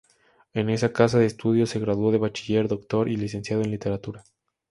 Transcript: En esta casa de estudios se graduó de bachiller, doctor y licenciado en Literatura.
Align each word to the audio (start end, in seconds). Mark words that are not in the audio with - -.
En 0.55 0.71
esta 0.71 0.91
casa 0.91 1.19
de 1.19 1.27
estudios 1.27 1.69
se 1.69 1.79
graduó 1.79 2.11
de 2.11 2.17
bachiller, 2.17 2.67
doctor 2.67 3.07
y 3.07 3.17
licenciado 3.17 3.61
en 3.61 3.69
Literatura. 3.69 4.23